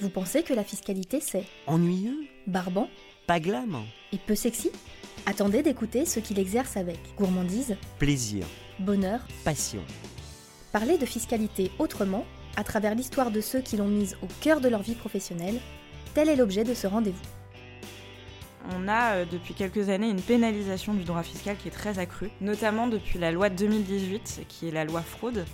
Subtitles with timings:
[0.00, 2.88] Vous pensez que la fiscalité c'est Ennuyeux barbant
[3.26, 3.82] Pas glam
[4.12, 4.70] et peu sexy?
[5.24, 8.46] Attendez d'écouter ce qu'il exerce avec gourmandise, Plaisir
[8.78, 9.80] bonheur, Passion.
[10.70, 14.68] Parler de fiscalité autrement, à travers l'histoire de ceux qui l'ont mise au cœur de
[14.68, 15.60] leur vie professionnelle,
[16.12, 17.24] tel est l'objet de ce rendez-vous.
[18.74, 22.30] On a euh, depuis quelques années une pénalisation du droit fiscal qui est très accrue,
[22.42, 25.46] notamment depuis la loi de 2018 qui est la loi fraude.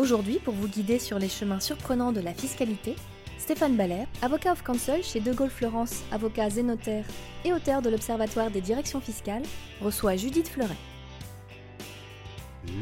[0.00, 2.96] Aujourd'hui, pour vous guider sur les chemins surprenants de la fiscalité,
[3.36, 7.04] Stéphane Baller, avocat of counsel chez De Gaulle Florence, avocat zénotaire
[7.44, 9.42] et auteur de l'Observatoire des directions fiscales,
[9.82, 10.89] reçoit Judith Fleuret.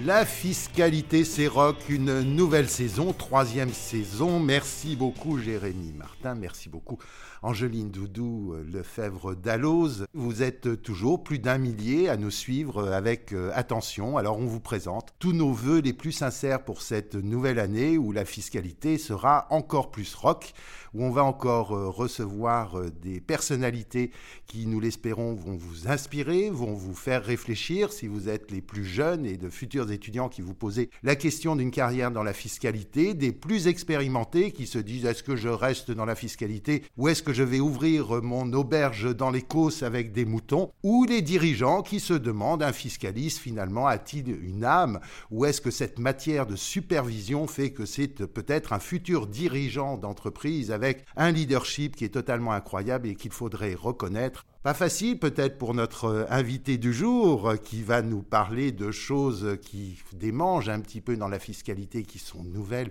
[0.05, 4.38] La fiscalité, c'est rock, une nouvelle saison, troisième saison.
[4.38, 6.98] Merci beaucoup Jérémy Martin, merci beaucoup
[7.42, 10.06] Angeline Doudou euh, Lefebvre Dalloz.
[10.12, 14.19] Vous êtes toujours plus d'un millier à nous suivre avec euh, attention.
[14.19, 18.12] Alors on vous présente tous nos voeux les plus sincères pour cette nouvelle année où
[18.12, 20.53] la fiscalité sera encore plus rock,
[20.94, 24.11] où on va encore euh, recevoir des personnalités
[24.47, 28.84] qui, nous l'espérons, vont vous inspirer, vont vous faire réfléchir si vous êtes les plus
[28.84, 33.15] jeunes et de futurs étudiants qui vous posez la question d'une carrière dans la fiscalité,
[33.15, 37.23] des plus expérimentés qui se disent est-ce que je reste dans la fiscalité ou est-ce
[37.23, 42.01] que je vais ouvrir mon auberge dans l'Écosse avec des moutons, ou les dirigeants qui
[42.01, 47.47] se demandent, un fiscaliste finalement a-t-il une âme, ou est-ce que cette matière de supervision
[47.47, 53.09] fait que c'est peut-être un futur dirigeant d'entreprise avec un leadership qui est totalement incroyable
[53.09, 57.83] et qu'il faudrait reconnaître pas facile peut-être pour notre euh, invité du jour euh, qui
[57.83, 62.42] va nous parler de choses qui démangent un petit peu dans la fiscalité, qui sont
[62.42, 62.91] nouvelles,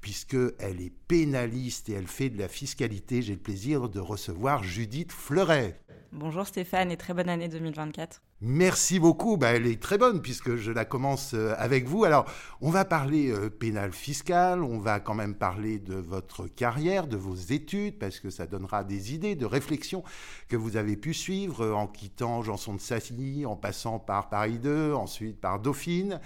[0.00, 3.22] puisqu'elle est pénaliste et elle fait de la fiscalité.
[3.22, 5.80] J'ai le plaisir de recevoir Judith Fleuret.
[6.12, 8.22] Bonjour Stéphane et très bonne année 2024.
[8.40, 9.36] Merci beaucoup.
[9.36, 12.04] Bah, elle est très bonne puisque je la commence euh, avec vous.
[12.04, 12.24] Alors,
[12.62, 17.18] on va parler euh, pénal fiscal, on va quand même parler de votre carrière, de
[17.18, 20.02] vos études, parce que ça donnera des idées de réflexion
[20.48, 24.58] que vous avez pu suivre euh, en quittant Janson de Sassy, en passant par Paris
[24.58, 26.20] 2, ensuite par Dauphine,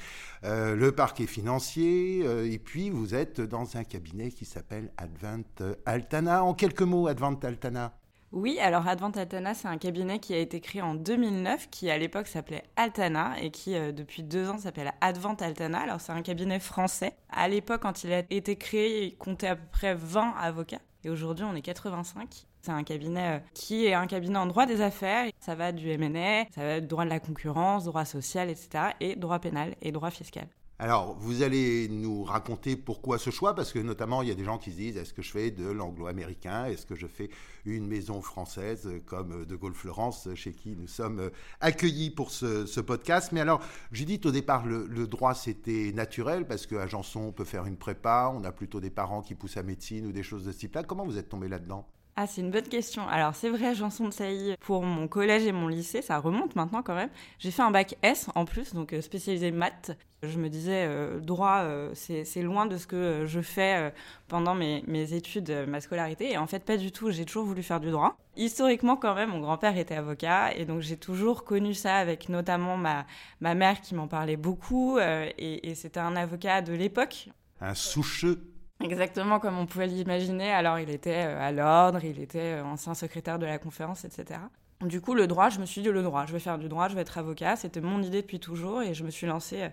[0.44, 5.44] le parquet financier, et puis vous êtes dans un cabinet qui s'appelle Advent
[5.86, 6.44] Altana.
[6.44, 7.92] En quelques mots, Advent Altana.
[8.32, 11.98] Oui, alors Advent Altana, c'est un cabinet qui a été créé en 2009, qui à
[11.98, 15.80] l'époque s'appelait Altana et qui euh, depuis deux ans s'appelle Advent Altana.
[15.80, 17.12] Alors c'est un cabinet français.
[17.30, 20.80] À l'époque, quand il a été créé, il comptait à peu près 20 avocats.
[21.04, 22.46] Et aujourd'hui, on est 85.
[22.62, 25.30] C'est un cabinet euh, qui est un cabinet en droit des affaires.
[25.38, 28.94] Ça va du M&A, ça va du droit de la concurrence, droit social, etc.
[29.00, 30.46] et droit pénal et droit fiscal.
[30.82, 34.42] Alors, vous allez nous raconter pourquoi ce choix, parce que notamment, il y a des
[34.42, 36.64] gens qui se disent, est-ce que je fais de l'anglo-américain?
[36.64, 37.30] Est-ce que je fais
[37.64, 43.30] une maison française comme De Gaulle Florence, chez qui nous sommes accueillis pour ce, podcast?
[43.30, 43.60] Mais alors,
[43.92, 48.32] Judith, au départ, le, droit, c'était naturel, parce qu'à Janson, on peut faire une prépa,
[48.34, 50.82] on a plutôt des parents qui poussent à médecine ou des choses de ce type-là.
[50.82, 51.86] Comment vous êtes tombé là-dedans?
[52.14, 53.08] Ah, c'est une bonne question.
[53.08, 56.82] Alors, c'est vrai, Janson de Sailly, pour mon collège et mon lycée, ça remonte maintenant
[56.82, 57.08] quand même.
[57.38, 59.96] J'ai fait un bac S en plus, donc euh, spécialisé maths.
[60.22, 63.92] Je me disais, euh, droit, euh, c'est loin de ce que je fais
[64.28, 66.32] pendant mes, études, ma scolarité.
[66.32, 67.10] Et en fait, pas du tout.
[67.10, 68.18] J'ai toujours voulu faire du droit.
[68.36, 70.54] Historiquement, quand même, mon grand-père était avocat.
[70.54, 73.06] Et donc, j'ai toujours connu ça avec notamment ma,
[73.40, 74.98] ma mère qui m'en parlait beaucoup.
[74.98, 77.30] et, et c'était un avocat de l'époque.
[77.62, 78.51] Un soucheux
[78.82, 80.50] Exactement comme on pouvait l'imaginer.
[80.50, 84.40] Alors, il était euh, à l'ordre, il était euh, ancien secrétaire de la conférence, etc.
[84.80, 86.88] Du coup, le droit, je me suis dit le droit, je vais faire du droit,
[86.88, 87.54] je vais être avocat.
[87.54, 89.68] C'était mon idée depuis toujours et je me suis lancée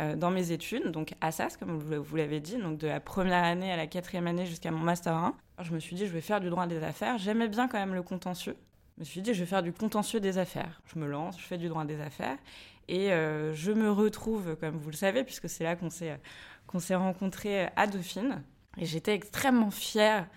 [0.00, 3.44] euh, dans mes études, donc à SAS, comme vous l'avez dit, donc de la première
[3.44, 5.34] année à la quatrième année jusqu'à mon master 1.
[5.62, 7.18] je me suis dit, je vais faire du droit des affaires.
[7.18, 8.56] J'aimais bien quand même le contentieux.
[8.96, 10.80] Je me suis dit, je vais faire du contentieux des affaires.
[10.92, 12.36] Je me lance, je fais du droit des affaires.
[12.88, 16.18] Et je me retrouve, comme vous le savez, puisque c'est là qu'on s'est
[16.68, 18.42] qu'on s'est rencontrés à Dauphine.
[18.76, 20.28] Et j'étais extrêmement fière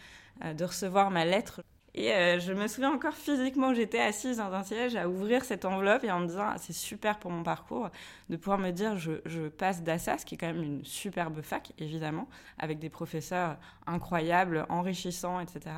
[0.44, 1.62] euh, de recevoir ma lettre.
[1.94, 5.66] Et euh, je me souviens encore physiquement j'étais assise dans un siège à ouvrir cette
[5.66, 7.90] enveloppe et en me disant ah, c'est super pour mon parcours
[8.30, 11.74] de pouvoir me dire je, je passe d'Assas, qui est quand même une superbe fac
[11.80, 13.58] évidemment, avec des professeurs
[13.88, 15.76] incroyables, enrichissants, etc.,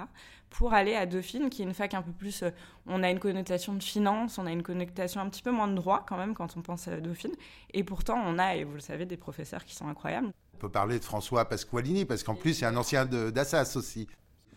[0.52, 2.44] pour aller à Dauphine, qui est une fac un peu plus.
[2.44, 2.52] Euh,
[2.86, 5.74] on a une connotation de finance, on a une connotation un petit peu moins de
[5.74, 7.34] droit quand même quand on pense à Dauphine.
[7.74, 10.32] Et pourtant, on a, et vous le savez, des professeurs qui sont incroyables.
[10.64, 14.08] Peut parler de François Pasqualini, parce qu'en plus, c'est un ancien d'Assas aussi.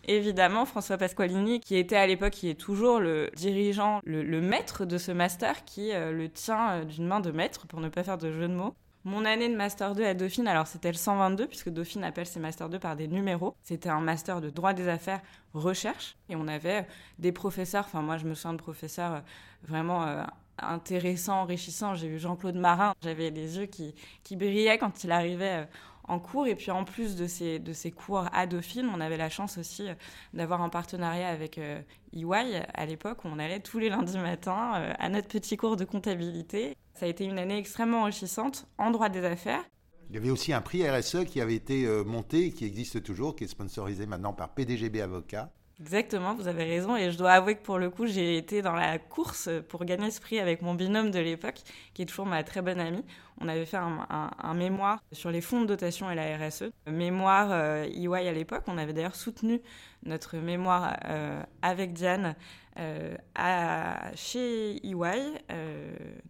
[0.05, 4.99] Évidemment, François Pasqualini, qui était à l'époque, qui est toujours le dirigeant, le, maître de
[4.99, 8.19] ce master, qui euh, le tient euh, d'une main de maître, pour ne pas faire
[8.19, 8.73] de jeu de mots.
[9.03, 12.38] Mon année de Master 2 à Dauphine, alors c'était le 122, puisque Dauphine appelle ses
[12.38, 13.56] Master 2 par des numéros.
[13.62, 15.23] C'était un Master de droit des affaires
[15.55, 16.17] recherche.
[16.29, 16.87] Et on avait
[17.20, 19.20] des professeurs, enfin moi je me souviens de professeurs euh,
[19.62, 20.25] vraiment euh,
[20.59, 21.94] intéressants, enrichissants.
[21.94, 23.94] J'ai eu Jean-Claude Marin, j'avais les yeux qui,
[24.25, 25.64] qui brillaient quand il arrivait euh,
[26.08, 26.47] en cours.
[26.47, 29.58] Et puis en plus de ces, de ces cours à Dauphine, on avait la chance
[29.58, 29.88] aussi
[30.35, 35.08] d'avoir un partenariat avec EY à l'époque où on allait tous les lundis matins à
[35.08, 36.76] notre petit cours de comptabilité.
[36.94, 39.62] Ça a été une année extrêmement enrichissante en droit des affaires.
[40.08, 43.35] Il y avait aussi un prix RSE qui avait été euh, monté, qui existe toujours,
[43.35, 45.50] qui est sponsorisé maintenant par PDGB Avocat.
[45.81, 46.97] Exactement, vous avez raison.
[46.97, 50.11] Et je dois avouer que pour le coup, j'ai été dans la course pour gagner
[50.11, 51.61] ce prix avec mon binôme de l'époque,
[51.93, 53.05] qui est toujours ma très bonne amie.
[53.41, 56.71] On avait fait un, mémoire sur les fonds de dotation et la RSE.
[56.87, 58.65] Mémoire euh, EY à l'époque.
[58.67, 59.61] On avait d'ailleurs soutenu
[60.05, 62.35] notre mémoire euh, avec Diane
[62.79, 64.94] euh, à, chez EY.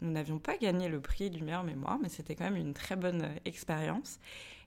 [0.01, 2.97] nous n'avions pas gagné le prix du meilleur mémoire, mais c'était quand même une très
[2.97, 4.19] bonne expérience.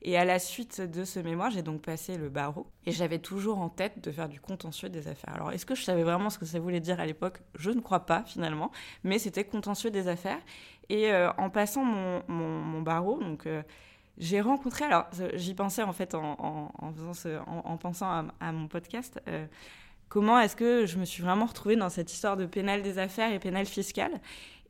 [0.02, 2.68] Et à la suite de ce mémoire, j'ai donc passé le barreau.
[2.86, 5.36] Et j'avais toujours en tête de faire du contentieux des affaires.
[5.36, 7.42] Alors, est-ce que je savais vraiment ce que ça voulait dire à l'époque?
[7.56, 8.72] Je ne crois pas, finalement.
[9.04, 10.40] Mais c'était contentieux des affaires.
[10.90, 13.46] Et euh, en passant mon, barreau, donc.
[13.46, 13.62] Euh,
[14.18, 15.06] j'ai rencontré, alors
[15.36, 16.74] j'y pensais en fait en,
[17.80, 19.46] pensant à, mon podcast, euh,
[20.10, 23.32] comment est-ce que je me suis vraiment retrouvée dans cette histoire de pénal des affaires
[23.32, 24.12] et pénal fiscal.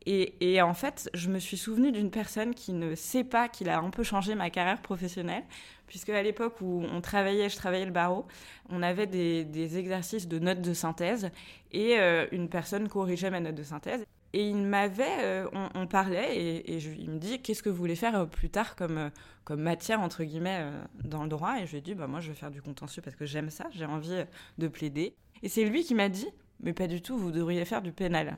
[0.06, 3.80] Et, en fait, je me suis souvenue d'une personne qui ne sait pas qu'il a
[3.80, 5.44] un peu changé ma carrière professionnelle,
[5.88, 8.28] puisque à l'époque où on travaillait, je travaillais le barreau,
[8.70, 11.32] on avait des, exercices de notes de synthèse
[11.72, 11.98] et
[12.32, 14.06] une personne corrigeait ma note de synthèse.
[14.34, 18.16] Et il m'avait, euh, on, parlait et, il me dit qu'est-ce que vous voulez faire
[18.16, 19.10] euh, plus tard comme,
[19.44, 20.64] comme matière entre guillemets
[21.04, 21.60] dans le droit?
[21.60, 23.50] Et je lui ai dit bah moi je vais faire du contentieux parce que j'aime
[23.50, 24.24] ça, j'ai envie
[24.58, 25.16] de plaider.
[25.42, 26.28] Et c'est lui qui m'a dit
[26.62, 28.38] mais pas du tout, vous devriez faire du pénal.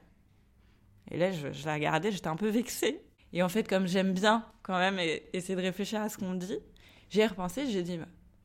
[1.09, 3.01] Et là, je, l'ai regardé, j'étais un peu vexée.
[3.33, 4.99] Et en fait, comme j'aime bien quand même
[5.33, 6.59] essayer de réfléchir à ce qu'on dit,
[7.09, 7.99] j'ai repensé, j'ai dit,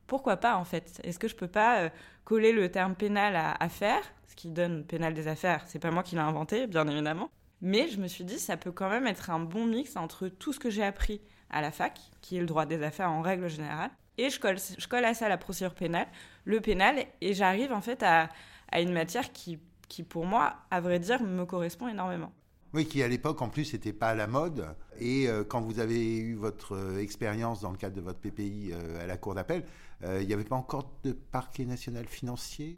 [0.07, 1.01] pourquoi pas en fait?
[1.05, 1.89] Est-ce que je peux pas euh,
[2.25, 6.03] coller le terme pénal à affaire, ce qui donne pénal des affaires C'est pas moi
[6.03, 7.31] qui l'ai inventé, bien évidemment.
[7.61, 10.53] Mais je me suis dit, ça peut quand même être un bon mix entre tout
[10.53, 11.21] ce que j'ai appris
[11.51, 14.57] à la fac, qui est le droit des affaires en règle générale, et je colle,
[14.79, 16.09] je colle à ça la procédure pénale,
[16.45, 18.31] le pénal, et j'arrive en fait à,
[18.75, 19.59] une matière qui,
[19.89, 22.33] qui, pour moi, à vrai dire, me correspond énormément.
[22.75, 24.67] Oui, qui à l'époque en plus n'était pas à la mode.
[24.99, 28.73] Et euh, quand vous avez eu votre euh, expérience dans le cadre de votre PPI
[28.73, 29.65] euh, à la Cour d'appel,
[30.03, 32.77] il n'y avait pas encore de parquet national financier?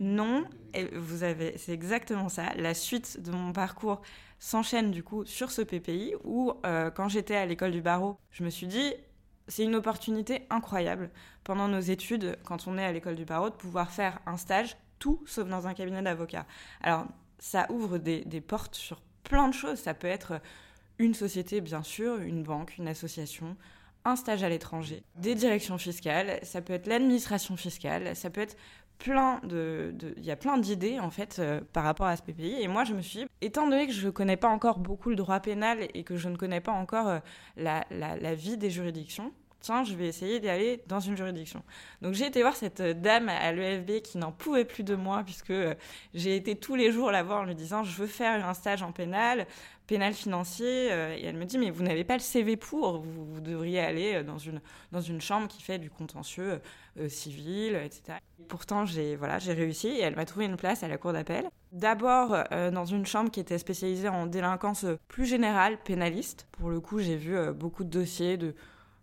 [0.00, 0.44] Non,
[0.92, 2.54] vous avez, c'est exactement ça.
[2.54, 4.02] La suite de mon parcours
[4.38, 6.52] s'enchaîne du coup sur ce PPI où,
[6.94, 8.92] quand j'étais à l'école du barreau, je me suis dit,
[9.46, 11.10] c'est une opportunité incroyable
[11.44, 14.76] pendant nos études, quand on est à l'école du barreau, de pouvoir faire un stage
[14.98, 16.46] tout sauf dans un cabinet d'avocat.
[16.80, 17.06] Alors,
[17.38, 19.78] ça ouvre des, des portes sur plein de choses.
[19.78, 20.40] Ça peut être
[20.98, 23.56] une société, bien sûr, une banque, une association,
[24.04, 28.56] un stage à l'étranger, des directions fiscales, ça peut être l'administration fiscale, ça peut être
[29.06, 32.56] Il y a plein d'idées, en fait, euh, par rapport à ce PPI.
[32.60, 35.10] Et moi, je me suis dit, étant donné que je ne connais pas encore beaucoup
[35.10, 37.18] le droit pénal et que je ne connais pas encore euh,
[37.56, 41.62] la, vie des juridictions, tiens, je vais essayer d'y aller dans une juridiction.
[42.02, 45.22] Donc j'ai été voir cette euh, dame à l'EFB qui n'en pouvait plus de moi,
[45.24, 45.52] puisque
[46.14, 48.82] j'ai été tous les jours la voir en lui disant, je veux faire un stage
[48.82, 49.46] en pénal,
[49.86, 50.92] pénal financier.
[50.92, 54.22] Euh, et elle me dit, mais vous n'avez pas le CV pour, vous, devriez aller
[54.22, 54.60] dans une,
[54.92, 56.60] dans une chambre qui fait du contentieux
[57.08, 58.18] civil, etc.
[58.48, 61.48] Pourtant, j'ai voilà, réussi et elle m'a trouvé une place à la cour d'appel.
[61.72, 66.46] D'abord dans une chambre qui était spécialisée en délinquance plus générale, pénaliste.
[66.52, 68.54] Pour le coup, j'ai vu beaucoup de dossiers de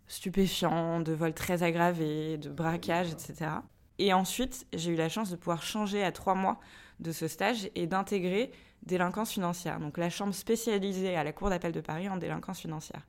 [0.08, 3.50] stupéfiants, de vols très aggravés, de braquages, etc.
[3.98, 6.58] Et ensuite, j'ai eu la chance de pouvoir changer à trois mois
[7.00, 8.50] de ce stage et d'intégrer
[8.82, 13.02] délinquance financière, donc la chambre spécialisée à la Cour d'appel de Paris en délinquance financière.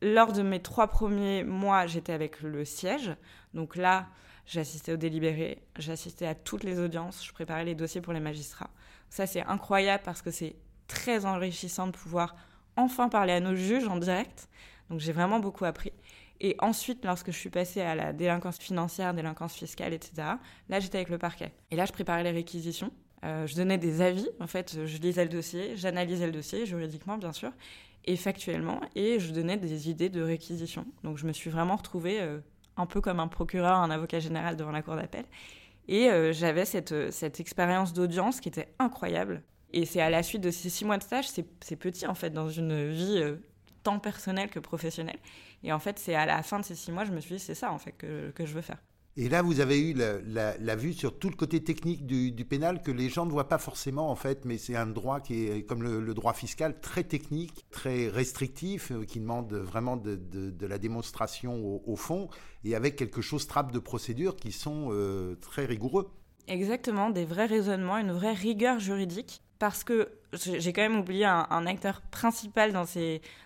[0.00, 3.14] Lors de mes trois premiers mois, j'étais avec le siège,
[3.54, 4.08] donc là,
[4.46, 8.70] j'assistais aux délibérés, j'assistais à toutes les audiences, je préparais les dossiers pour les magistrats.
[9.10, 10.56] Ça, c'est incroyable parce que c'est
[10.88, 12.34] très enrichissant de pouvoir
[12.76, 14.48] enfin parler à nos juges en direct.
[14.90, 15.92] Donc j'ai vraiment beaucoup appris.
[16.40, 20.12] Et ensuite, lorsque je suis passée à la délinquance financière, délinquance fiscale, etc.,
[20.68, 21.52] là, j'étais avec le parquet.
[21.70, 22.90] Et là, je préparais les réquisitions.
[23.24, 24.28] Euh, je donnais des avis.
[24.40, 27.52] En fait, je lisais le dossier, j'analysais le dossier, juridiquement, bien sûr,
[28.04, 30.86] et factuellement, et je donnais des idées de réquisition.
[31.04, 32.40] Donc, je me suis vraiment retrouvée euh,
[32.76, 35.24] un peu comme un procureur, un avocat général devant la cour d'appel.
[35.88, 39.42] Et euh, j'avais cette, cette expérience d'audience qui était incroyable.
[39.72, 42.30] Et c'est à la suite de ces six mois de stage, c'est petit en fait
[42.30, 43.22] dans une vie
[43.82, 45.18] tant personnelle que professionnelle.
[45.62, 47.40] Et en fait, c'est à la fin de ces six mois, je me suis dit,
[47.40, 48.78] c'est ça en fait que, que, je veux faire.
[49.18, 52.90] Et là, vous avez eu la, vue sur tout le côté technique du, pénal que
[52.90, 55.82] les gens ne voient pas forcément en fait, mais c'est un droit qui est comme
[55.82, 61.96] le, droit fiscal, très technique, très restrictif, euh, qui demande vraiment de la démonstration au,
[61.96, 62.28] fond,
[62.64, 66.10] et avec quelque chose trappe de procédures qui sont euh, très rigoureux.
[66.48, 71.66] Exactement, des vrais raisonnements, une vraie rigueur juridique parce que j'ai quand même oublié un,
[71.66, 72.84] acteur principal dans,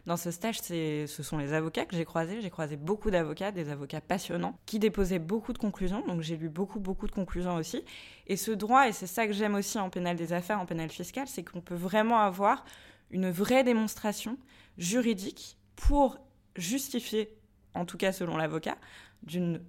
[0.06, 2.40] dans ce stage, ce sont les avocats que j'ai croisés.
[2.40, 6.02] J'ai croisé beaucoup d'avocats, des avocats passionnants, qui déposaient beaucoup de conclusions.
[6.06, 7.84] Donc j'ai lu beaucoup, beaucoup de conclusions aussi.
[8.28, 10.88] Et ce droit, et c'est ça que j'aime aussi en pénal des affaires, en pénal
[10.88, 12.64] fiscal, c'est qu'on peut vraiment avoir
[13.10, 14.38] une vraie démonstration
[14.78, 16.16] juridique pour
[16.56, 17.36] justifier,
[17.74, 18.78] en tout cas selon l'avocat,
[19.26, 19.60] d'une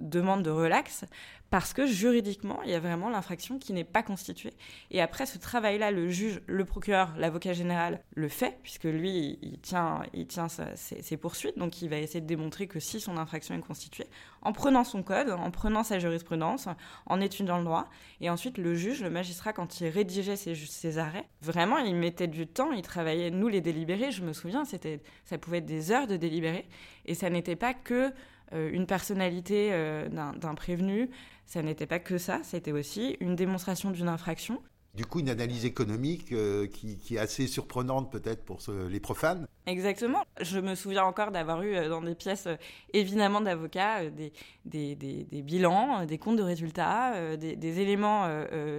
[0.00, 1.04] demande de relax
[1.52, 4.54] parce que juridiquement, il y a vraiment l'infraction qui n'est pas constituée.
[4.90, 9.58] Et après ce travail-là, le juge, le procureur, l'avocat général le fait, puisque lui, il
[9.58, 13.54] tient, il tient ses, poursuites, donc il va essayer de démontrer que si son infraction
[13.54, 14.06] est constituée,
[14.40, 16.68] en prenant son code, en prenant sa jurisprudence,
[17.04, 17.90] en étudiant le droit.
[18.22, 22.46] Et ensuite, le juge, le magistrat, quand il rédigeait ses, arrêts, vraiment, il mettait du
[22.46, 26.16] temps, il travaillait, nous les délibérés, je me souviens, ça pouvait être des heures de
[26.16, 26.66] délibérés,
[27.04, 28.10] et ça n'était pas que
[28.52, 31.10] une personnalité euh, d'un prévenu,
[31.46, 34.62] ça n'était pas que ça, c'était aussi une démonstration d'une infraction.
[34.94, 38.58] Du coup, une analyse économique euh, qui, est assez surprenante peut-être pour
[38.90, 39.46] les profanes.
[39.64, 40.22] Exactement.
[40.42, 42.46] Je me souviens encore d'avoir eu dans des pièces,
[42.92, 44.34] évidemment d'avocats, des,
[44.66, 48.28] des, des, bilans, des comptes de résultats, des, éléments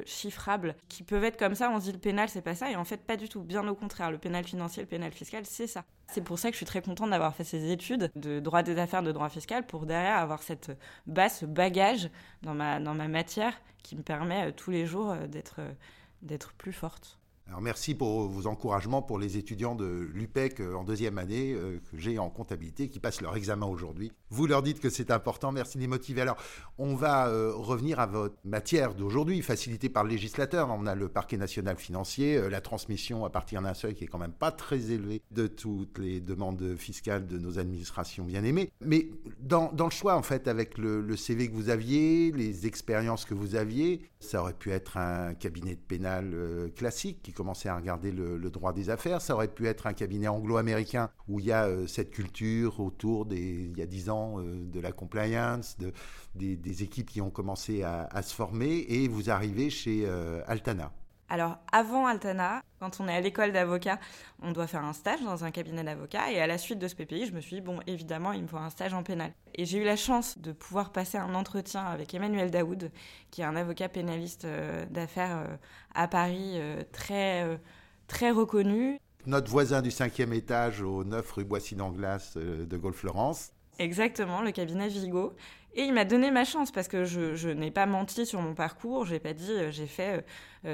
[0.06, 1.72] chiffrables qui peuvent être comme ça.
[1.72, 2.70] On se dit le pénal, c'est pas ça.
[2.70, 3.42] Et en fait, pas du tout.
[3.42, 5.84] Bien au contraire, le pénal financier, le pénal fiscal, c'est ça.
[6.08, 8.78] C'est pour ça que je suis très contente d'avoir fait ces études de droit des
[8.78, 10.72] affaires, de droit fiscal, pour derrière avoir cette
[11.08, 12.10] base, ce bagage
[12.44, 15.28] dans ma, dans ma matière qui me permet euh, tous les jours euh,
[15.60, 15.74] euh,
[16.22, 17.20] d'être plus forte.
[17.48, 21.78] Alors merci pour vos encouragements pour les étudiants de l'UPEC euh, en deuxième année euh,
[21.92, 24.14] que j'ai en comptabilité qui passent leur examen aujourd'hui.
[24.30, 26.22] Vous leur dites que c'est important, merci de les motiver.
[26.22, 26.38] Alors
[26.78, 30.70] on va euh, revenir à votre matière d'aujourd'hui, facilitée par le législateur.
[30.70, 34.18] On a le parquet national financier, la transmission à partir d'un seuil qui est quand
[34.18, 38.72] même pas très élevé de toutes les demandes fiscales de nos administrations bien aimées.
[38.80, 39.10] Mais
[39.40, 43.56] dans, le choix en fait avec le, CV que vous aviez, les expériences que vous
[43.56, 48.74] aviez, ça aurait pu être un cabinet de pénal classique commencer à regarder le, droit
[48.74, 49.22] des affaires.
[49.22, 53.26] Ça aurait pu être un cabinet anglo-américain où il y a euh, cette culture autour
[53.26, 55.92] des, il y a dix ans, euh, de la compliance, de,
[56.36, 60.92] des, équipes qui ont commencé à, se former, et vous arrivez chez euh, Altana.
[61.30, 64.00] Alors, avant Altana, quand on est à l'école d'avocat,
[64.42, 66.32] on doit faire un stage dans un cabinet d'avocat.
[66.32, 68.48] Et à la suite de ce PPI, je me suis dit, bon, évidemment, il me
[68.48, 69.34] faut un stage en pénal.
[69.56, 72.92] Et j'ai eu la chance de pouvoir passer un entretien avec Emmanuel Daoud,
[73.32, 75.56] qui est un avocat pénaliste euh, d'affaires euh,
[75.96, 77.60] à Paris euh, très,
[78.08, 79.00] très reconnu.
[79.26, 83.54] Notre voisin du cinquième étage au 9 rue Boissy d'Anglas de Gaulle-Florence.
[83.80, 85.34] Exactement, le cabinet Vigo.
[85.76, 89.06] Et il m'a donné ma chance parce que je, n'ai pas menti sur mon parcours.
[89.06, 90.24] J'ai pas dit euh, j'ai fait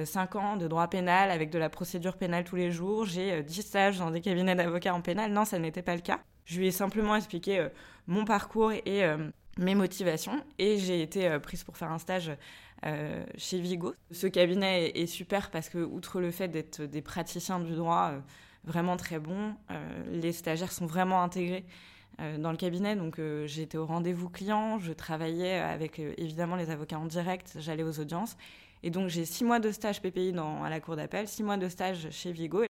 [0.04, 3.06] 5 euh, ans de droit pénal avec de la procédure pénale tous les jours.
[3.06, 5.32] J'ai 10 euh, stages dans des cabinets d'avocats en pénal.
[5.32, 6.20] Non, ça n'était pas le cas.
[6.44, 7.68] Je lui ai simplement expliqué
[8.08, 9.04] mon parcours et
[9.60, 10.44] mes motivations.
[10.58, 12.32] Et j'ai été prise pour faire un stage
[13.38, 13.94] chez Vigo.
[14.10, 18.14] Ce cabinet est, super parce que, outre le fait d'être des praticiens du droit
[18.64, 19.54] vraiment très bons,
[20.12, 21.66] les stagiaires sont vraiment intégrés.
[22.22, 22.96] Euh, dans le cabinet.
[22.96, 27.56] Donc euh, j'étais au rendez-vous client, je travaillais avec euh, évidemment les avocats en direct,
[27.60, 28.36] j'allais aux audiences.
[28.84, 31.58] Et donc j'ai six mois de stage PPI dans, à la cour d'appel, six mois
[31.58, 32.69] de stage chez Vigo.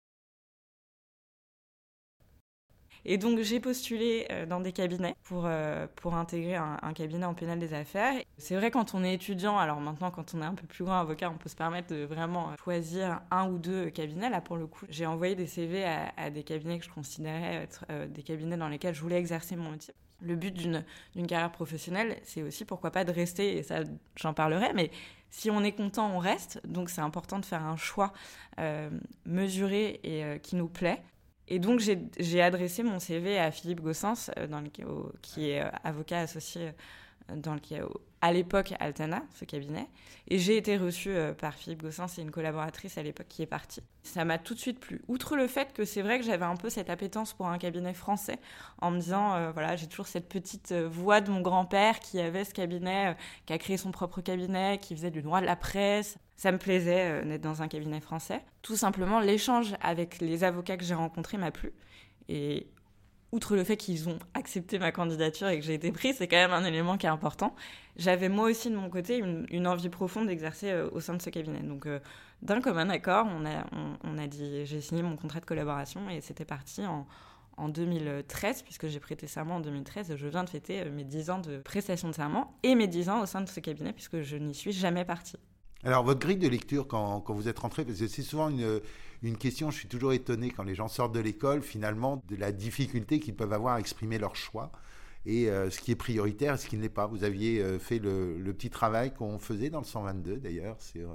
[3.07, 7.35] Et donc j'ai postulé euh, dans des cabinets pour, euh, pour intégrer un, cabinet en
[7.35, 8.15] pénal des affaires.
[8.39, 11.01] C'est vrai quand on est étudiant, alors maintenant quand on est un peu plus grand
[11.01, 14.31] avocat, on peut se permettre de vraiment choisir un ou deux cabinets.
[14.31, 17.85] Là pour le coup, j'ai envoyé des CV à, des cabinets que je considérais être
[17.91, 19.93] euh, des cabinets dans lesquels je voulais exercer mon métier.
[20.23, 20.85] Le but d'une
[21.27, 23.81] carrière professionnelle, c'est aussi pourquoi pas de rester, et ça
[24.17, 24.91] j'en parlerai, mais
[25.29, 26.63] si on est content, on reste.
[26.67, 28.13] Donc c'est important de faire un choix
[29.27, 31.03] mesuré et qui nous plaît.
[31.49, 34.47] Et donc, j'ai adressé mon CV à Philippe Gossens, euh,
[35.21, 36.69] qui est euh, avocat associé
[37.31, 37.61] euh, dans le,
[38.23, 39.87] à l'époque Altana, ce cabinet.
[40.29, 43.83] Et j'ai été reçue par Philippe Gossens et une collaboratrice à l'époque qui est partie.
[44.03, 45.03] Ça m'a tout de suite plu.
[45.07, 47.93] Outre le fait que c'est vrai que j'avais un peu cette appétence pour un cabinet
[47.93, 48.39] français,
[48.81, 52.55] en me disant, voilà, j'ai toujours cette petite voix de mon grand-père qui avait ce
[52.55, 56.53] cabinet, qui a créé son propre cabinet, qui faisait du droit de la presse, ça
[56.53, 58.43] me plaisait euh, d'être dans un cabinet français.
[58.63, 61.73] Tout simplement, l'échange avec les avocats que j'ai rencontrés m'a plu.
[62.29, 62.67] Et
[63.33, 66.37] outre le fait qu'ils ont accepté ma candidature et que j'ai été prise, c'est quand
[66.37, 67.55] même un élément qui est important.
[67.97, 71.31] J'avais moi aussi de mon côté une, envie profonde d'exercer euh, au sein de ce
[71.31, 71.61] cabinet.
[71.61, 72.01] Donc euh,
[72.43, 73.65] d'un commun accord, on a,
[74.05, 77.07] on, a dit, j'ai signé mon contrat de collaboration et c'était parti en,
[77.57, 81.31] en 2013, puisque j'ai prêté serment en 2013, et je viens de fêter mes 10
[81.31, 84.21] ans de prestation de serment et mes 10 ans au sein de ce cabinet, puisque
[84.21, 85.39] je n'y suis jamais partie.
[85.83, 89.71] Alors, votre grille de lecture quand, vous êtes rentré, parce que c'est souvent une, question,
[89.71, 93.35] je suis toujours étonné quand les gens sortent de l'école, finalement, de la difficulté qu'ils
[93.35, 94.71] peuvent avoir à exprimer leur choix.
[95.27, 97.07] et ce qui est prioritaire et ce qui ne l'est pas.
[97.07, 101.11] Vous aviez fait le, petit travail qu'on faisait dans le 122 d'ailleurs sur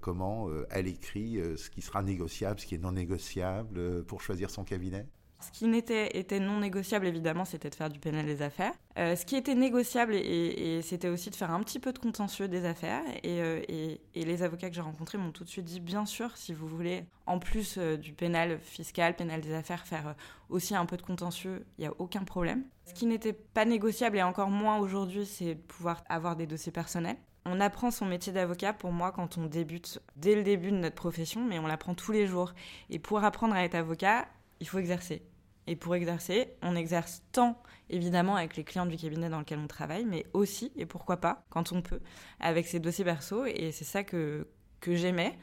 [0.00, 4.64] comment à l'écrit ce qui sera négociable, ce qui est non négociable pour choisir son
[4.64, 5.06] cabinet.
[5.40, 8.72] Ce qui n'était était non négociable, évidemment, c'était de faire du pénal des affaires.
[8.98, 12.48] Euh, ce qui était négociable, et, c'était aussi de faire un petit peu de contentieux
[12.48, 13.02] des affaires.
[13.24, 16.54] Euh, et, les avocats que j'ai rencontrés m'ont tout de suite dit, bien sûr, si
[16.54, 20.14] vous voulez, en plus euh, du pénal fiscal, pénal des affaires, faire
[20.48, 22.64] aussi un peu de contentieux, il n'y a aucun problème.
[22.86, 26.72] Ce qui n'était pas négociable, et encore moins aujourd'hui, c'est de pouvoir avoir des dossiers
[26.72, 27.16] personnels.
[27.48, 30.96] On apprend son métier d'avocat, pour moi, quand on débute dès le début de notre
[30.96, 32.54] profession, mais on l'apprend tous les jours.
[32.90, 34.26] Et pour apprendre à être avocat,
[34.60, 35.22] il faut exercer.
[35.66, 37.60] Et pour exercer, on exerce tant,
[37.90, 41.44] évidemment, avec les clients du cabinet dans lequel on travaille, mais aussi, et pourquoi pas,
[41.50, 42.00] quand on peut,
[42.38, 43.44] avec ses dossiers perso.
[43.46, 44.46] Et c'est ça que,
[44.80, 45.36] que j'aimais.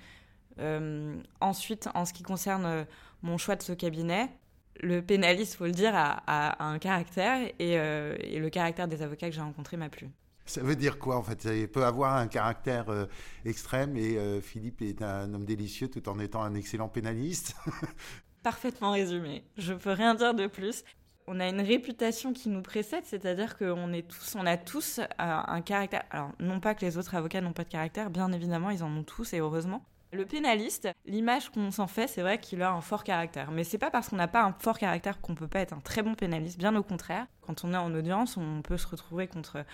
[0.59, 2.83] Euh, ensuite, en ce qui concerne euh,
[3.21, 4.29] mon choix de ce cabinet,
[4.81, 9.35] le pénaliste, faut le dire, a, un caractère euh, et, le caractère des avocats que
[9.35, 10.09] j'ai rencontrés m'a plu.
[10.45, 11.45] Ça veut dire quoi en fait?
[11.45, 12.87] Il peut avoir un caractère
[13.45, 17.55] extrême et Philippe est un homme délicieux tout en étant un excellent pénaliste?
[18.43, 19.45] Parfaitement résumé.
[19.57, 20.83] Je peux rien dire de plus.
[21.27, 25.61] On a une réputation qui nous précède, c'est-à-dire qu'on est tous, on a tous un,
[25.61, 26.03] caractère.
[26.11, 28.93] Alors, non pas que les autres avocats n'ont pas de caractère, bien évidemment, ils en
[28.93, 29.85] ont tous et heureusement.
[30.11, 33.51] Le pénaliste, l'image qu'on s'en fait, c'est vrai qu'il a un fort caractère.
[33.51, 35.79] Mais c'est pas parce qu'on n'a pas un fort caractère qu'on peut pas être un
[35.79, 36.59] très bon pénaliste.
[36.59, 37.25] Bien au contraire.
[37.41, 39.65] Quand on est en audience, on peut se retrouver contre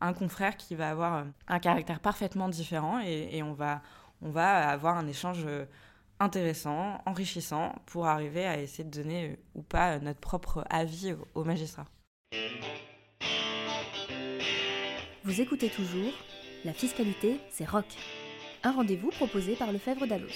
[0.00, 3.80] un confrère qui va avoir un caractère parfaitement différent et, et on va,
[4.22, 5.44] on va avoir un échange
[6.20, 11.14] intéressant, enrichissant, pour arriver à essayer de donner euh, ou pas euh, notre propre avis
[11.34, 11.86] au magistrat.
[15.24, 16.12] Vous écoutez toujours
[16.64, 17.86] La fiscalité, c'est rock.
[18.64, 20.26] Un rendez-vous proposé par le Fèvre d'Allos.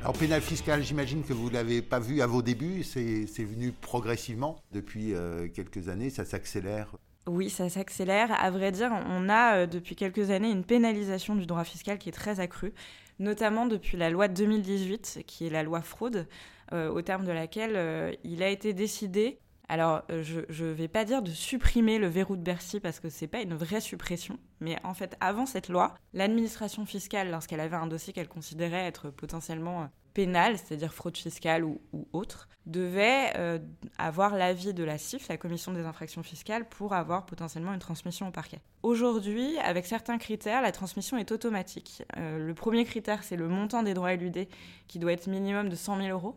[0.00, 3.72] Alors, pénal fiscal, j'imagine que vous ne l'avez pas vu à vos débuts, c'est venu
[3.72, 6.94] progressivement depuis euh, quelques années, ça s'accélère
[7.30, 8.32] oui, ça s'accélère.
[8.42, 12.12] À vrai dire, on a depuis quelques années une pénalisation du droit fiscal qui est
[12.12, 12.72] très accrue
[13.18, 16.26] notamment depuis la loi de 2018, qui est la loi fraude,
[16.72, 20.88] euh, au terme de laquelle euh, il a été décidé alors, euh, je ne vais
[20.88, 23.82] pas dire de supprimer le verrou de Bercy parce que ce n'est pas une vraie
[23.82, 28.86] suppression, mais en fait, avant cette loi, l'administration fiscale, lorsqu'elle avait un dossier qu'elle considérait
[28.86, 31.80] être potentiellement pénal, c'est-à-dire fraude fiscale ou,
[32.12, 33.60] autre, devait
[33.96, 38.28] avoir l'avis de la CIF, la Commission des infractions fiscales, pour avoir potentiellement une transmission
[38.28, 38.60] au parquet.
[38.82, 42.02] Aujourd'hui, avec certains critères, la transmission est automatique.
[42.16, 44.48] le premier critère, c'est le montant des droits éludés,
[44.86, 46.36] qui doit être minimum de 100 000 euros.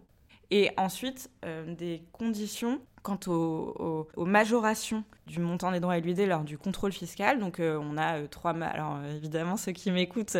[0.52, 1.30] Et ensuite,
[1.68, 7.40] des conditions quant aux, majorations du montant des droits éludés lors du contrôle fiscal.
[7.40, 8.52] Donc euh, on a euh, trois...
[8.52, 10.38] Alors euh, évidemment, ceux qui m'écoutent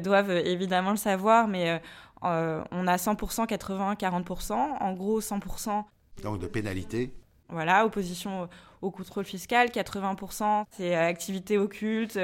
[0.00, 1.80] doivent évidemment le savoir, mais
[2.22, 4.52] on a 100%, 80, 40%.
[4.52, 5.84] En gros, 100%...
[6.22, 7.14] Donc de pénalité
[7.52, 8.48] voilà, opposition
[8.80, 12.16] au contrôle fiscal, 80% c'est activité occulte,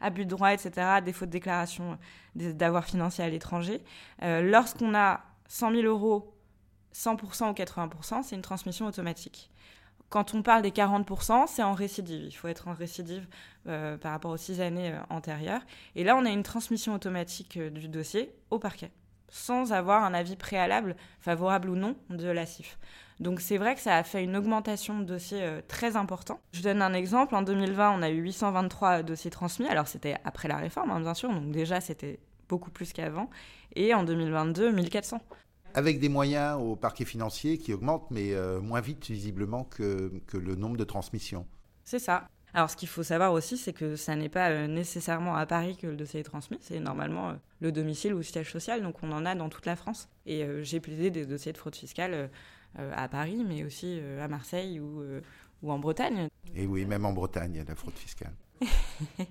[0.00, 1.98] abus de droit, etc., défaut de déclaration
[2.34, 3.80] d'avoir financier à l'étranger.
[4.20, 6.34] Lorsqu'on a 100 000 euros
[6.94, 9.50] 100% ou 80%, c'est une transmission automatique.
[10.08, 12.24] Quand on parle des 40%, c'est en récidive.
[12.26, 13.26] Il faut être en récidive
[13.66, 15.62] euh, par rapport aux six années euh, antérieures.
[15.94, 18.90] Et là, on a une transmission automatique euh, du dossier au parquet,
[19.32, 22.78] sans avoir un avis préalable, favorable ou non, de la CIF.
[23.18, 26.40] Donc c'est vrai que ça a fait une augmentation de dossiers très important.
[26.52, 27.34] Je donne un exemple.
[27.34, 29.66] En 2020, on a eu 823 dossiers transmis.
[29.66, 31.32] Alors c'était après la réforme, hein, bien sûr.
[31.32, 32.18] Donc déjà, c'était
[32.48, 33.30] beaucoup plus qu'avant.
[33.74, 35.20] Et en 2022, 1400
[35.74, 40.36] avec des moyens au parquet financier qui augmentent, mais euh, moins vite visiblement que, que,
[40.36, 41.46] le nombre de transmissions.
[41.84, 42.28] C'est ça.
[42.54, 45.76] Alors ce qu'il faut savoir aussi, c'est que ça n'est pas euh, nécessairement à Paris
[45.76, 48.96] que le dossier est transmis, c'est normalement euh, le domicile ou le siège social, donc
[49.02, 50.08] on en a dans toute la France.
[50.26, 52.30] Et j'ai plaidé des dossiers de fraude fiscale
[52.76, 55.02] à Paris, mais aussi à Marseille ou,
[55.68, 56.28] en Bretagne.
[56.54, 58.32] Et oui, même en Bretagne, il y a la fraude fiscale.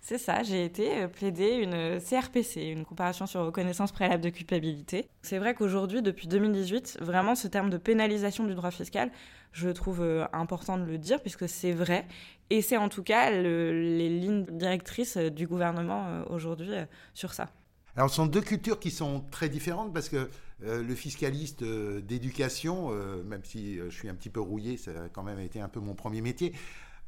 [0.00, 5.08] c'est ça, j'ai été euh, plaider une CRPC, une comparaison sur reconnaissance préalable de culpabilité.
[5.22, 9.10] C'est vrai qu'aujourd'hui, depuis 2018, vraiment ce terme de pénalisation du droit fiscal,
[9.52, 12.06] je trouve euh, important de le dire puisque c'est vrai
[12.50, 16.70] et c'est en tout cas les lignes directrices euh, du gouvernement aujourd'hui
[17.14, 17.48] sur ça.
[17.96, 20.28] Alors, ce sont deux cultures qui sont très différentes parce que
[20.60, 22.90] le fiscaliste d'éducation,
[23.24, 25.80] même si je suis un petit peu rouillé, ça a quand même été un peu
[25.80, 26.52] mon premier métier,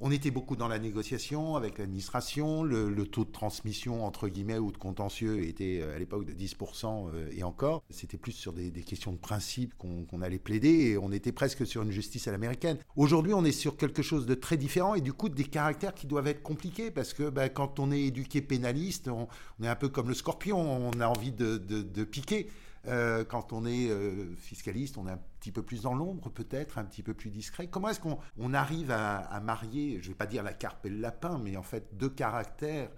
[0.00, 2.62] on était beaucoup dans la négociation avec l'administration.
[2.62, 7.10] Le, taux de transmission, entre guillemets, ou de contentieux était euh, à l'époque de 10%
[7.14, 7.82] euh, et encore.
[7.90, 11.82] C'était plus sur des, questions de principe qu'on allait plaider et on était presque sur
[11.82, 12.78] une justice à l'américaine.
[12.96, 16.06] Aujourd'hui, on est sur quelque chose de très différent et du coup, des caractères qui
[16.06, 19.28] doivent être compliqués parce que bah, quand on est éduqué pénaliste, on,
[19.64, 22.48] est un peu comme le scorpion, on a envie de, piquer.
[22.86, 26.78] Euh, quand on est euh, fiscaliste, on est un petit peu plus dans l'ombre, peut-être,
[26.78, 27.68] un petit peu plus discret.
[27.68, 30.98] Comment est-ce qu'on arrive à, marier, je ne vais pas dire la carpe et le
[30.98, 32.90] lapin, mais en fait deux caractères,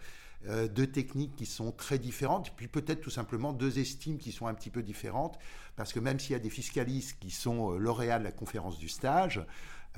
[0.49, 4.47] euh, deux techniques qui sont très différentes, puis peut-être tout simplement deux estimes qui sont
[4.47, 5.39] un petit peu différentes,
[5.77, 8.89] parce que même s'il y a des fiscalistes qui sont lauréats de la conférence du
[8.89, 9.45] stage,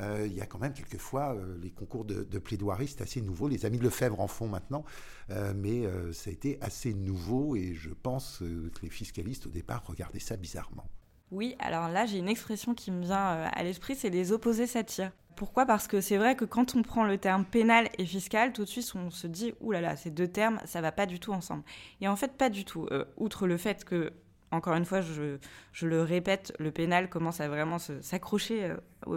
[0.00, 3.48] euh, il y a quand même quelquefois euh, les concours de, plaidoirie, c'est assez nouveau.
[3.48, 4.85] Les amis de Lefebvre en font maintenant,
[5.31, 9.85] euh, mais ça a été assez nouveau et je pense que les fiscalistes au départ
[9.87, 10.87] regardaient ça bizarrement.
[11.31, 15.12] Oui, alors là j'ai une expression qui me vient à l'esprit, c'est les opposés s'attirent.
[15.37, 15.66] Pourquoi?
[15.66, 18.68] Parce que c'est vrai que quand on prend le terme pénal et fiscal, tout de
[18.68, 21.33] suite on se dit ouh là là, ces deux termes, ça va pas du tout
[21.33, 21.62] ensemble.
[22.01, 22.88] Et en fait, pas du tout.
[23.16, 24.12] outre le fait que
[24.53, 28.77] encore une fois, je, le répète, le pénal commence à vraiment s'accrocher euh,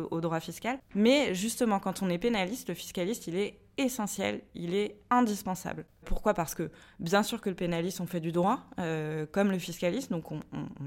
[0.10, 0.80] au, droit fiscal.
[0.96, 5.86] Mais justement, quand on est pénaliste, le fiscaliste, il est essentiel, il est indispensable.
[6.06, 6.34] Pourquoi?
[6.34, 10.12] Parce que bien sûr que le pénaliste, on fait du droit, euh, comme le fiscaliste,
[10.12, 10.40] donc on,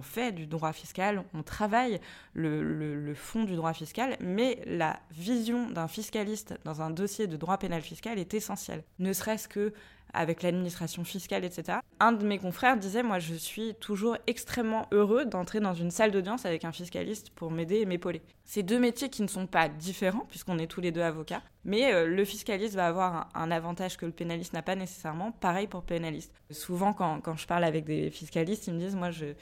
[0.03, 2.01] fait du droit fiscal, on travaille
[2.35, 7.59] le, fond du droit fiscal, mais la vision d'un fiscaliste dans un dossier de droit
[7.59, 8.85] pénal fiscal est essentielle.
[8.99, 9.73] Ne serait-ce que
[10.13, 11.79] avec l'administration fiscale, etc.
[12.01, 16.11] Un de mes confrères disait, moi je suis toujours extrêmement heureux d'entrer dans une salle
[16.11, 18.23] d'audience avec un fiscaliste pour m'aider et m'épauler.
[18.45, 21.93] C'est deux métiers qui ne sont pas différents, puisqu'on est tous les deux avocats, mais
[21.93, 25.08] euh, le fiscaliste va avoir un, avantage que le pénaliste n'a pas nécessairement,
[25.41, 26.33] pareil pour le pénaliste.
[26.51, 29.35] Souvent quand, quand, je parle avec des fiscalistes, ils me disent, moi je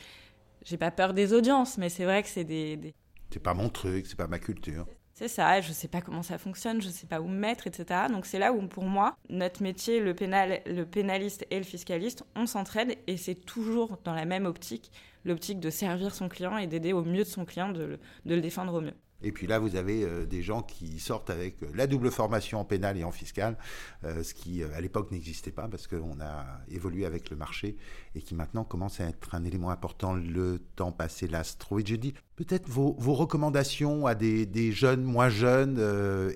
[0.64, 2.76] j'ai pas peur des audiences, mais c'est vrai que c'est des...
[2.76, 2.94] des...
[3.30, 4.84] C'est pas mon truc, c'est pas ma culture.
[5.14, 7.38] C'est ça, je ne sais pas comment ça fonctionne, je ne sais pas où me
[7.38, 8.00] mettre, etc.
[8.10, 12.24] Donc c'est là où, pour moi, notre métier, le, pénal, le pénaliste et le fiscaliste,
[12.34, 14.90] on s'entraide et c'est toujours dans la même optique,
[15.24, 18.40] l'optique de servir son client et d'aider au mieux de son client, de, de le
[18.40, 18.94] défendre au mieux.
[19.22, 22.60] Et puis là, vous avez euh, des gens qui sortent avec euh, la double formation
[22.60, 23.56] en pénal et en fiscal,
[24.04, 27.76] euh, ce qui à l'époque n'existait pas parce qu'on a évolué avec le marché
[28.14, 30.14] et qui maintenant commence à être un élément important.
[30.14, 31.78] Le temps passé l'astro.
[31.78, 35.78] Et je dis peut-être vos, recommandations à des, jeunes, moins jeunes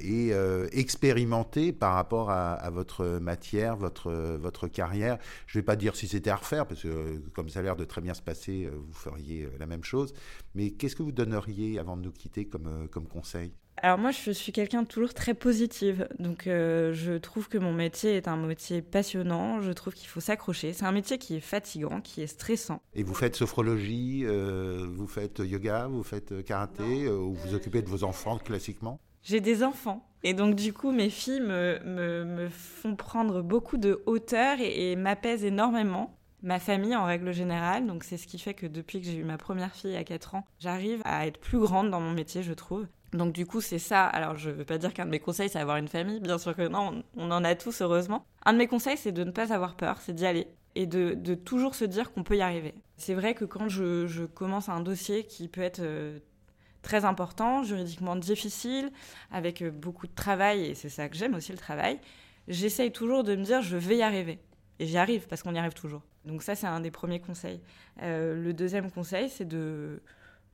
[0.03, 0.33] et
[0.73, 5.19] expérimentés par rapport à, votre matière, votre, votre carrière.
[5.47, 7.77] Je ne vais pas dire si c'était à refaire parce que comme ça a l'air
[7.77, 10.15] de très bien se passer, vous feriez la même chose.
[10.55, 13.53] Mais qu'est-ce que vous donneriez avant de nous quitter comme euh, comme conseil
[13.83, 17.73] alors moi, je suis quelqu'un de toujours très positive, donc euh, je trouve que mon
[17.73, 20.75] métier est un métier passionnant, je trouve qu'il faut s'accrocher.
[20.75, 22.83] C'est un métier qui est fatigant, qui est stressant.
[22.93, 27.89] Et vous faites sophrologie, euh, vous faites yoga, vous faites karaté, ou vous occupez de
[27.89, 29.01] vos enfants classiquement?
[29.23, 34.03] J'ai des enfants, et donc du coup, mes filles me, me, font prendre beaucoup de
[34.05, 37.87] hauteur et m'apaisent énormément ma famille en règle générale.
[37.87, 40.35] Donc c'est ce qui fait que depuis que j'ai eu ma première fille à 4
[40.35, 42.87] ans, j'arrive à être plus grande dans mon métier, je trouve.
[43.13, 44.07] Donc du coup, c'est ça.
[44.07, 46.21] Alors je veux pas dire qu'un de mes conseils, c'est avoir une famille.
[46.21, 48.25] Bien sûr que non, on en a tous, heureusement.
[48.45, 50.47] Un de mes conseils, c'est de ne pas avoir peur, c'est d'y aller.
[50.77, 52.75] Et de, toujours se dire qu'on peut y arriver.
[52.97, 56.21] C'est vrai que quand je, commence un dossier qui peut être euh,
[56.83, 58.93] très important, juridiquement difficile,
[59.33, 61.99] avec euh, beaucoup de travail, et c'est ça que j'aime aussi le travail,
[62.47, 64.39] j'essaye toujours de me dire je vais y arriver.
[64.79, 66.03] Et j'y arrive parce qu'on y arrive toujours.
[66.25, 67.61] Donc ça, c'est un des premiers conseils.
[68.03, 70.03] Euh, le deuxième conseil, c'est de,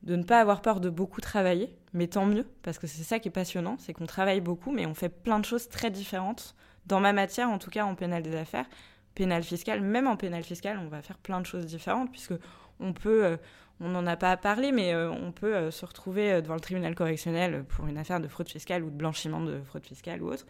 [0.03, 3.19] de ne pas avoir peur de beaucoup travailler, mais tant mieux, parce que c'est ça
[3.19, 6.55] qui est passionnant, c'est qu'on travaille beaucoup, mais on fait plein de choses très différentes.
[6.85, 8.65] Dans ma matière, en tout cas en pénal des affaires,
[9.13, 12.33] pénal fiscal, même en pénal fiscal, on va faire plein de choses différentes, puisque
[12.79, 13.37] on peut, euh,
[13.81, 17.65] on n'en a pas parlé, mais euh, on peut se retrouver devant le tribunal correctionnel
[17.65, 20.45] pour une affaire de fraude fiscale ou de blanchiment de fraude fiscale ou autre.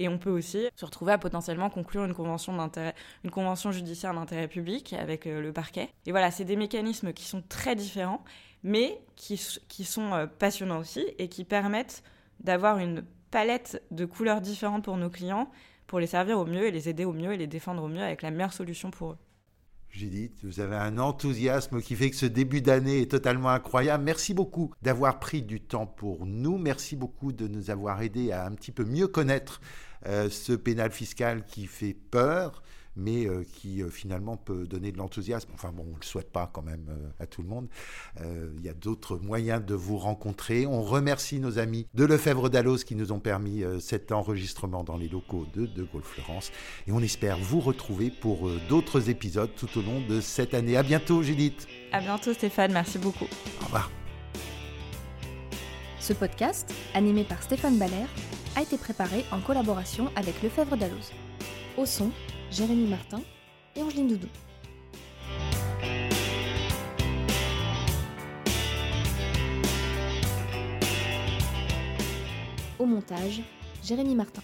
[0.00, 5.26] Et on peut aussi se retrouver à potentiellement conclure une convention judiciaire d'intérêt public avec
[5.26, 5.90] euh, le parquet.
[6.06, 8.24] Et voilà, c'est des mécanismes qui sont très différents,
[8.62, 12.02] mais qui, qui sont euh, passionnants aussi et qui permettent
[12.40, 15.50] d'avoir une palette de couleurs différentes pour nos clients,
[15.86, 18.02] pour les servir au mieux et les aider au mieux et les défendre au mieux
[18.02, 19.18] avec la meilleure solution pour eux.
[19.90, 24.04] Judith, vous avez un enthousiasme qui fait que ce début d'année est totalement incroyable.
[24.04, 26.58] Merci beaucoup d'avoir pris du temps pour nous.
[26.58, 29.60] Merci beaucoup de nous avoir aidés à un petit peu mieux connaître
[30.04, 32.62] ce pénal fiscal qui fait peur,
[32.96, 35.50] mais euh, qui euh, finalement peut donner de l'enthousiasme.
[35.54, 36.86] Enfin bon, on ne le souhaite pas quand même
[37.18, 37.68] à tout le monde.
[38.20, 40.66] Il y a d'autres moyens de vous rencontrer.
[40.66, 45.08] On remercie nos amis de Lefebvre Dallos qui nous ont permis cet enregistrement dans les
[45.08, 46.50] locaux de De Gaulle Florence.
[46.86, 50.76] Et on espère vous retrouver pour d'autres épisodes tout au long de cette année.
[50.76, 51.66] À bientôt, Judith.
[51.92, 52.72] À bientôt, Stéphane.
[52.72, 53.26] Merci beaucoup.
[53.62, 53.90] Au revoir.
[56.00, 58.06] Ce podcast, animé par Stéphane Baller,
[58.56, 61.12] a été préparé en collaboration avec Lefebvre Dalloz.
[61.76, 62.10] Au son,
[62.50, 63.20] Jérémy Martin
[63.76, 64.28] et Angeline Doudou.
[72.78, 73.42] Au montage,
[73.84, 74.42] Jérémy Martin.